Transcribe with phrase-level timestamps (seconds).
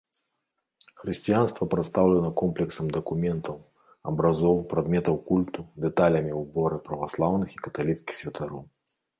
[1.01, 3.57] Хрысціянства прадстаўлена комплексам дакументаў,
[4.13, 8.61] абразоў, прадметаў культу, дэталямі ўборы праваслаўных і каталіцкіх святароў.